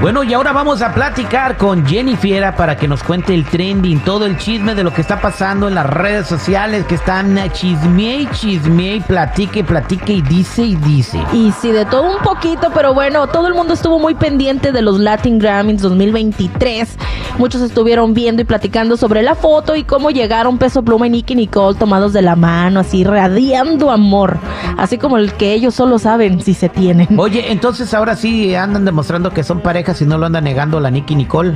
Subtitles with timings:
[0.00, 3.98] Bueno, y ahora vamos a platicar con Jenny Fiera para que nos cuente el trending,
[4.04, 8.18] todo el chisme de lo que está pasando en las redes sociales que están chisme
[8.18, 11.20] y chisme y platique, platique y dice y dice.
[11.32, 14.82] Y sí, de todo un poquito, pero bueno, todo el mundo estuvo muy pendiente de
[14.82, 16.96] los Latin Grammys 2023.
[17.38, 21.34] Muchos estuvieron viendo y platicando sobre la foto y cómo llegaron Peso Pluma y Nicky
[21.36, 24.38] Nicole tomados de la mano, así radiando amor.
[24.76, 27.18] Así como el que ellos solo saben si se tienen.
[27.18, 30.90] Oye, entonces ahora sí andan demostrando que son pareja si no lo anda negando la
[30.90, 31.54] Nicky Nicole.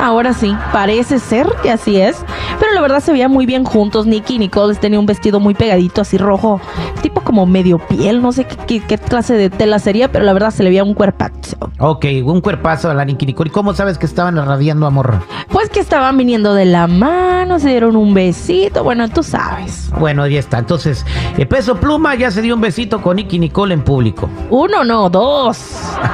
[0.00, 2.24] Ahora sí, parece ser que así es.
[2.58, 4.06] Pero la verdad se veían muy bien juntos.
[4.06, 6.60] Nicky y Nicole tenía un vestido muy pegadito, así rojo,
[7.02, 8.22] tipo como medio piel.
[8.22, 10.84] No sé qué, qué- qué clase de tela sería, pero la verdad se le veía
[10.84, 11.56] un cuerpazo.
[11.78, 13.48] Ok, un cuerpazo a la Nicky Nicole.
[13.48, 14.99] ¿Y cómo sabes que estaban irradiando amor?
[15.48, 18.84] Pues que estaban viniendo de la mano, se dieron un besito.
[18.84, 19.90] Bueno, tú sabes.
[19.98, 20.58] Bueno, ya está.
[20.58, 21.04] Entonces,
[21.36, 24.28] el peso pluma ya se dio un besito con Nicky Nicole en público.
[24.50, 25.58] Uno, no, dos.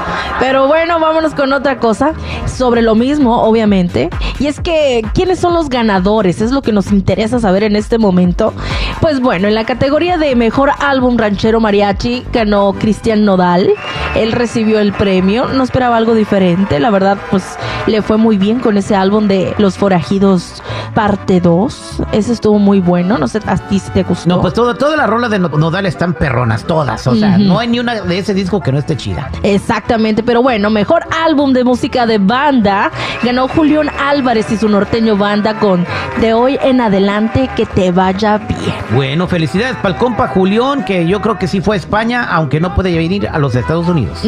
[0.41, 2.13] Pero bueno, vámonos con otra cosa.
[2.57, 4.09] Sobre lo mismo, obviamente.
[4.39, 6.41] Y es que, ¿quiénes son los ganadores?
[6.41, 8.53] Es lo que nos interesa saber en este momento.
[9.01, 13.71] Pues bueno, en la categoría de mejor álbum ranchero mariachi ganó Cristian Nodal.
[14.15, 15.49] Él recibió el premio.
[15.49, 16.81] No esperaba algo diferente.
[16.81, 17.45] La verdad, pues
[17.87, 20.63] le fue muy bien con ese álbum de Los Forajidos
[20.95, 22.03] parte 2.
[22.13, 23.19] Ese estuvo muy bueno.
[23.19, 24.29] No sé a ti si te gustó.
[24.29, 27.07] No, pues todo, todas las rolas de No- Nodal están perronas, todas.
[27.07, 29.31] O sea, no hay ni una de ese disco que no esté chida.
[29.43, 32.93] Exactamente, pero bueno, mejor álbum de música de banda
[33.25, 35.85] ganó Julián Álvarez y su norteño banda con
[36.21, 38.73] De hoy en adelante que te vaya bien.
[38.95, 42.61] Bueno, felicidades para el compa Julián, que yo creo que sí fue a España, aunque
[42.61, 44.21] no puede venir a los Estados Unidos.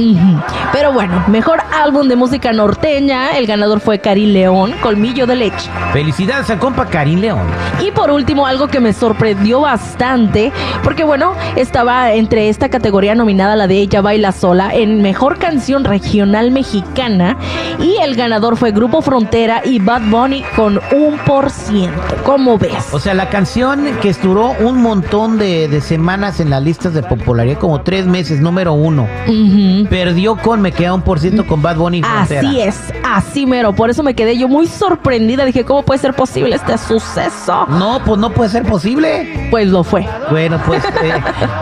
[0.72, 5.70] Pero bueno, mejor álbum de música norteña, el ganador fue Karim León, Colmillo de Leche.
[5.92, 7.46] Felicidades al compa Karim León.
[7.80, 10.52] Y por último, algo que me sorprendió bastante,
[10.82, 15.84] porque bueno, estaba entre esta categoría nominada la de Ella Baila Sola en Mejor Canción
[15.84, 17.36] Regional Mexicana
[17.78, 22.00] y el ganador fue Grupo Frontera y Bad Bunny con un por ciento.
[22.24, 22.88] ¿Cómo ves?
[22.92, 27.02] O sea, la canción que duró un montón de, de semanas en las listas de
[27.02, 29.06] popularidad, como tres meses, número uno.
[29.88, 32.48] Perdió con Me Queda un por ciento con Bad Bunny y Frontera.
[32.48, 33.72] Así es, así mero.
[33.72, 35.44] Por eso me quedé yo muy sorprendida.
[35.44, 37.66] Dije, ¿cómo puede ser posible este suceso?
[37.68, 39.48] No, pues no puede ser posible.
[39.50, 40.06] Pues lo fue.
[40.30, 41.12] Bueno, pues eh,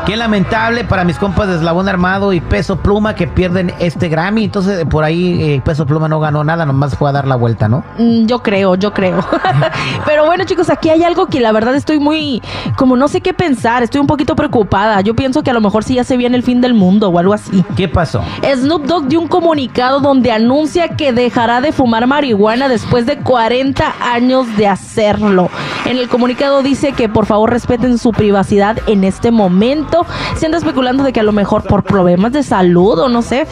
[0.06, 4.44] qué lamentable para mis compas de Eslabón Armado y Peso Pluma que pierden este Grammy.
[4.44, 7.68] Entonces, por ahí eh, Peso Pluma no ganó nada, nomás fue a dar la vuelta,
[7.68, 7.84] ¿no?
[7.98, 9.24] Mm, Yo creo, yo creo.
[10.06, 12.42] Pero bueno, chicos, aquí hay algo que la verdad estoy muy,
[12.76, 15.00] como no sé qué pensar, estoy un poquito preocupada.
[15.00, 17.18] Yo pienso que a lo mejor sí ya se viene el fin del mundo o
[17.18, 17.64] algo así.
[17.76, 18.22] ¿Qué pasó?
[18.42, 23.94] Snoop Dogg dio un comunicado donde anuncia que dejará de fumar marihuana después de 40
[24.00, 25.50] años de hacerlo.
[25.84, 30.06] En el comunicado dice que por favor respeten su privacidad en este momento.
[30.36, 33.46] Se anda especulando de que a lo mejor por problemas de salud o no sé.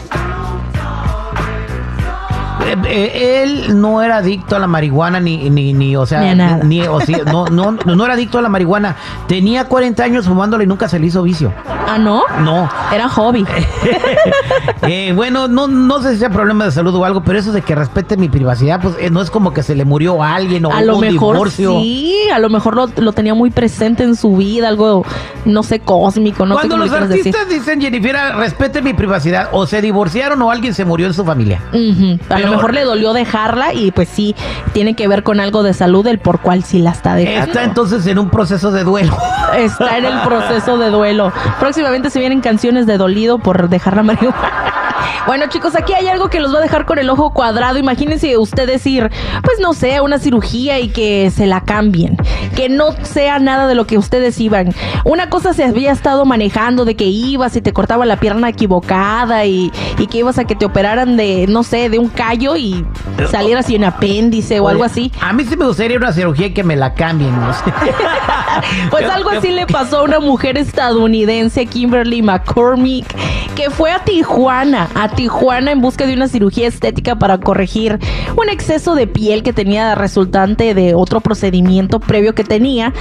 [2.65, 6.29] Eh, eh, él no era adicto a la marihuana ni, ni, ni o sea, Ni
[6.29, 6.63] a nada.
[6.63, 8.95] ni- o sea, no, no, no era adicto a la marihuana.
[9.27, 11.53] Tenía 40 años fumándola y nunca se le hizo vicio.
[11.87, 12.23] Ah, no.
[12.43, 12.69] No.
[12.93, 13.45] Era hobby.
[14.87, 17.61] Eh, bueno, no, no sé si sea problema de salud o algo, pero eso de
[17.63, 20.65] que respete mi privacidad, pues eh, no es como que se le murió a alguien
[20.65, 21.79] o A lo un mejor divorcio.
[21.79, 25.03] sí, a lo mejor lo, lo tenía muy presente en su vida, algo,
[25.45, 27.17] no sé, cósmico, no sé Cuando los decir.
[27.17, 31.25] artistas dicen, Jennifer, respete mi privacidad, o se divorciaron o alguien se murió en su
[31.25, 31.61] familia.
[31.73, 34.35] Ujú, A Pero- mejor le dolió dejarla y pues sí,
[34.73, 37.51] tiene que ver con algo de salud, el por cual sí la está dejando.
[37.51, 39.17] Está entonces en un proceso de duelo.
[39.57, 41.31] Está en el proceso de duelo.
[41.59, 44.74] Próximamente se vienen canciones de dolido por dejar la marihuana.
[45.27, 47.77] Bueno, chicos, aquí hay algo que los va a dejar con el ojo cuadrado.
[47.77, 49.09] Imagínense ustedes ir,
[49.43, 52.17] pues no sé, a una cirugía y que se la cambien.
[52.55, 54.73] Que no sea nada de lo que ustedes iban.
[55.03, 59.45] Una cosa se había estado manejando de que ibas y te cortaban la pierna equivocada
[59.45, 62.85] y, y que ibas a que te operaran de, no sé, de un callo y
[63.29, 65.11] salieras sin apéndice o algo así.
[65.21, 67.61] A mí sí me gustaría una cirugía y que me la cambien, no sé.
[68.89, 73.05] Pues algo así le pasó a una mujer estadounidense, Kimberly McCormick,
[73.55, 77.99] que fue a Tijuana a Tijuana en busca de una cirugía estética para corregir
[78.35, 82.93] un exceso de piel que tenía resultante de otro procedimiento previo que tenía.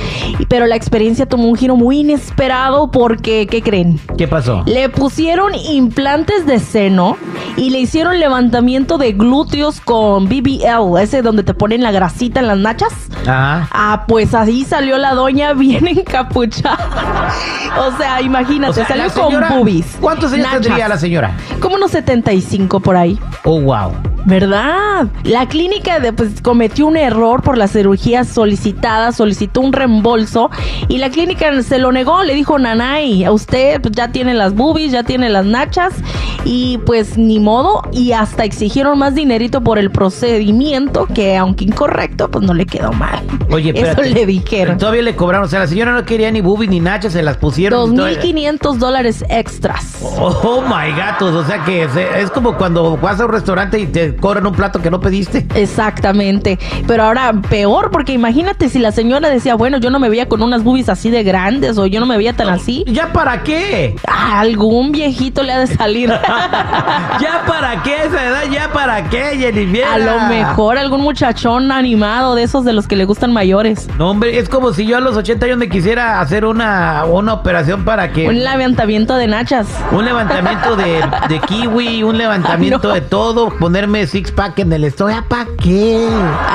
[0.49, 4.00] Pero la experiencia tomó un giro muy inesperado porque, ¿qué creen?
[4.19, 4.62] ¿Qué pasó?
[4.67, 7.17] Le pusieron implantes de seno
[7.56, 12.49] y le hicieron levantamiento de glúteos con BBL, ese donde te ponen la grasita en
[12.49, 12.93] las nachas.
[13.23, 13.69] Ajá.
[13.70, 17.32] Ah, pues así salió la doña bien encapuchada.
[17.79, 19.96] o sea, imagínate, O sea, salió con boobies.
[20.00, 20.62] ¿Cuántos años nachas.
[20.62, 21.37] tendría la señora?
[21.61, 23.19] Como unos 75 por ahí.
[23.45, 24.14] Oh, wow.
[24.26, 25.06] ¿Verdad?
[25.25, 30.50] La clínica de, pues, cometió un error por la cirugía solicitada, solicitó un reembolso
[30.88, 34.55] y la clínica se lo negó, le dijo, Nanay, a usted pues, ya tiene las
[34.55, 35.93] boobies, ya tiene las nachas
[36.47, 42.31] y pues ni modo y hasta exigieron más dinerito por el procedimiento que aunque incorrecto,
[42.31, 43.23] pues no le quedó mal.
[43.50, 44.11] Oye, Eso espérate.
[44.15, 44.79] le dijeron.
[44.79, 45.47] Todavía le cobraron.
[45.47, 47.93] O sea, la señora no quería ni boobies ni nachas, se las pusieron.
[47.93, 48.06] y todo.
[48.09, 49.99] 2.500 dólares extras.
[50.03, 51.35] Oh, my gatos.
[51.35, 54.55] O sea que se- es como cuando vas a un restaurante y te cobran un
[54.55, 55.47] plato que no pediste.
[55.55, 56.59] Exactamente.
[56.87, 60.43] Pero ahora peor, porque imagínate si la señora decía, bueno, yo no me veía con
[60.43, 62.85] unas boobies así de grandes o yo no me veía tan así.
[62.87, 63.97] ¿Ya para qué?
[64.07, 66.09] Ah, algún viejito le ha de salir.
[67.21, 68.43] ¿Ya para qué esa edad?
[68.51, 69.85] ¿Ya para qué, Jennifer?
[69.85, 73.89] A lo mejor algún muchachón animado de esos de los que le gustan mayores.
[73.99, 77.35] No, hombre, es como si yo a los 80 años me quisiera hacer una, una
[77.35, 78.27] operación para que...
[78.29, 79.67] Un levantamiento de nachas.
[79.93, 82.95] Un levantamiento de, de kiwi, un levantamiento Ah, no.
[82.95, 85.21] de todo, ponerme six pack en el estómago.
[85.21, 86.09] ¿Ya para qué?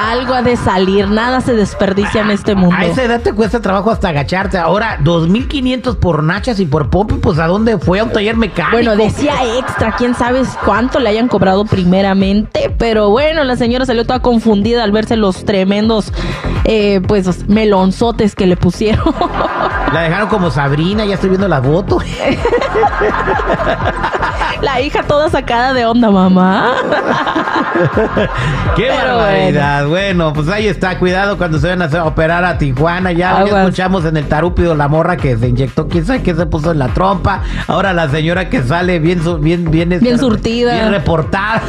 [0.10, 2.76] Algo ha de salir, nada se desperdicia en este mundo.
[2.76, 4.58] A esa edad te cuesta trabajo hasta agacharte.
[4.58, 8.00] Ahora, 2.500 por nachas y por pompi, pues ¿a dónde fue?
[8.00, 8.78] A un taller mecánico.
[8.78, 14.06] Bueno, decía extra, quién sabe cuánto le hayan cobrado primeramente, pero bueno, la señora salió
[14.06, 16.14] toda confundida al verse los tremendos,
[16.66, 19.14] eh, pues, melonzotes que le pusieron.
[19.94, 22.00] La dejaron como Sabrina, ya estoy viendo la foto.
[24.62, 26.74] la hija toda sacada de onda, mamá.
[28.76, 29.88] ¡Qué Pero barbaridad!
[29.88, 30.34] Bueno.
[30.34, 30.98] pues ahí está.
[31.00, 33.12] Cuidado cuando se vayan a operar a Tijuana.
[33.12, 35.88] Ya, escuchamos en el tarúpido la morra que se inyectó.
[35.88, 37.42] ¿Quién sabe qué se puso en la trompa?
[37.68, 40.74] Ahora la señora que sale bien, su- bien, bien, este, Bien surtida.
[40.74, 41.62] Bien reportada.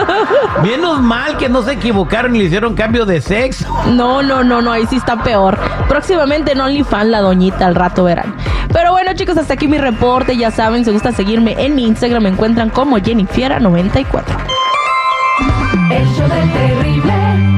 [0.62, 3.66] Menos mal que no se equivocaron y le hicieron cambio de sexo.
[3.92, 5.58] No, no, no, no, ahí sí está peor.
[5.88, 8.34] Próximamente en OnlyFans la doñita al rato verán.
[8.72, 10.36] Pero bueno, chicos, hasta aquí mi reporte.
[10.36, 14.24] Ya saben, si gusta seguirme en mi Instagram, me encuentran como Jennifiera94.
[15.90, 17.57] El show del terrible.